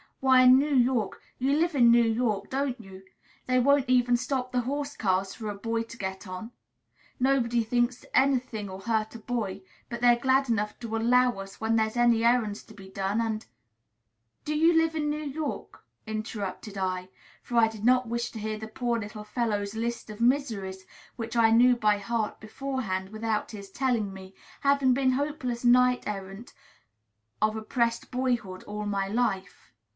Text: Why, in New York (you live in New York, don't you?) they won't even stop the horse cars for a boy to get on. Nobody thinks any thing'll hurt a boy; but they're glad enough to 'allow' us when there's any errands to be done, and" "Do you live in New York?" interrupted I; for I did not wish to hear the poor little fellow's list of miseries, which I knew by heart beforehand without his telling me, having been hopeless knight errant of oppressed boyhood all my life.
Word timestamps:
Why, 0.19 0.43
in 0.43 0.57
New 0.59 0.75
York 0.75 1.21
(you 1.39 1.53
live 1.53 1.73
in 1.73 1.91
New 1.91 2.03
York, 2.03 2.49
don't 2.49 2.79
you?) 2.79 3.03
they 3.47 3.59
won't 3.59 3.87
even 3.89 4.17
stop 4.17 4.51
the 4.51 4.61
horse 4.61 4.95
cars 4.95 5.33
for 5.33 5.49
a 5.49 5.55
boy 5.55 5.81
to 5.83 5.97
get 5.97 6.27
on. 6.27 6.51
Nobody 7.19 7.63
thinks 7.63 8.05
any 8.13 8.37
thing'll 8.39 8.81
hurt 8.81 9.13
a 9.15 9.19
boy; 9.19 9.61
but 9.89 10.01
they're 10.01 10.19
glad 10.19 10.47
enough 10.49 10.79
to 10.79 10.95
'allow' 10.95 11.37
us 11.39 11.59
when 11.59 11.75
there's 11.75 11.97
any 11.97 12.23
errands 12.23 12.63
to 12.63 12.73
be 12.75 12.87
done, 12.89 13.19
and" 13.21 13.45
"Do 14.45 14.55
you 14.55 14.75
live 14.75 14.95
in 14.95 15.09
New 15.09 15.23
York?" 15.23 15.83
interrupted 16.07 16.77
I; 16.77 17.09
for 17.43 17.57
I 17.57 17.67
did 17.67 17.83
not 17.85 18.07
wish 18.07 18.31
to 18.31 18.39
hear 18.39 18.59
the 18.59 18.67
poor 18.67 18.99
little 18.99 19.23
fellow's 19.23 19.75
list 19.75 20.09
of 20.11 20.21
miseries, 20.21 20.85
which 21.15 21.35
I 21.35 21.49
knew 21.49 21.75
by 21.75 21.97
heart 21.99 22.39
beforehand 22.39 23.09
without 23.09 23.51
his 23.51 23.69
telling 23.71 24.13
me, 24.13 24.33
having 24.61 24.93
been 24.93 25.11
hopeless 25.11 25.65
knight 25.65 26.07
errant 26.07 26.53
of 27.41 27.55
oppressed 27.55 28.09
boyhood 28.11 28.63
all 28.63 28.85
my 28.85 29.07
life. 29.07 29.69